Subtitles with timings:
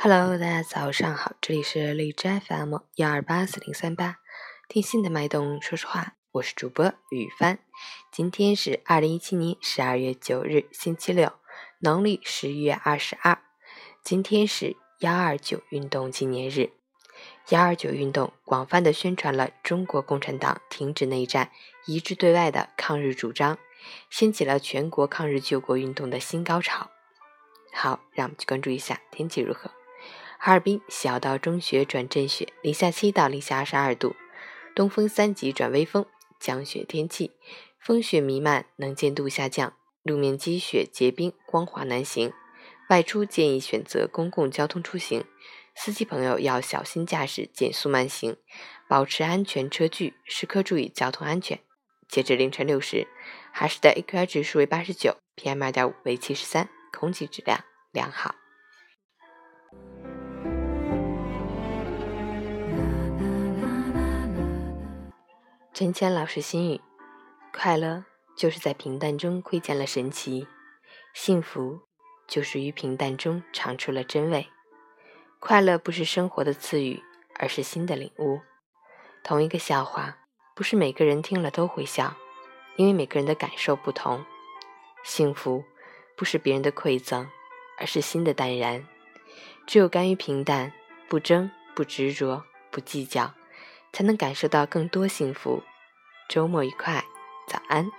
[0.00, 4.18] Hello，大家早上好，这里是荔枝 FM 幺二八四零三八，
[4.68, 7.58] 听心的脉动说说话，我是主播雨帆。
[8.12, 11.32] 今天是二零一七年十二月九日，星期六，
[11.80, 13.38] 农历十一月二十二。
[14.04, 16.70] 今天是幺二九运动纪念日。
[17.48, 21.50] 幺二九运动广泛的宣传了中国共产党停止内战、
[21.86, 23.58] 一致对外的抗日主张，
[24.08, 26.88] 掀起了全国抗日救国运动的新高潮。
[27.72, 29.72] 好，让我们去关注一下天气如何。
[30.40, 34.14] 哈尔滨小到中雪转阵雪，零下七到零下二十二度，
[34.74, 36.06] 东风三级转微风，
[36.38, 37.32] 降雪天气，
[37.80, 39.74] 风雪弥漫，能见度下降，
[40.04, 42.32] 路面积雪结冰，光滑难行。
[42.88, 45.24] 外出建议选择公共交通出行，
[45.74, 48.36] 司机朋友要小心驾驶，减速慢行，
[48.88, 51.58] 保持安全车距，时刻注意交通安全。
[52.08, 53.08] 截至凌晨六时，
[53.52, 57.62] 哈市的 AQI 指数为八十九，PM 二点五为七十三，空气质量
[57.92, 58.36] 良好。
[65.78, 66.80] 陈谦老师心语：
[67.52, 68.02] 快乐
[68.36, 70.48] 就是在平淡中窥见了神奇，
[71.14, 71.82] 幸福
[72.26, 74.48] 就是于平淡中尝出了真味。
[75.38, 77.00] 快乐不是生活的赐予，
[77.36, 78.40] 而是心的领悟。
[79.22, 80.18] 同一个笑话，
[80.56, 82.16] 不是每个人听了都会笑，
[82.74, 84.26] 因为每个人的感受不同。
[85.04, 85.62] 幸福
[86.16, 87.30] 不是别人的馈赠，
[87.78, 88.84] 而是心的淡然。
[89.64, 90.72] 只有甘于平淡，
[91.08, 93.32] 不争，不执着，不计较。
[93.92, 95.62] 才能感受到更多幸福。
[96.28, 97.04] 周末愉快，
[97.46, 97.90] 早安。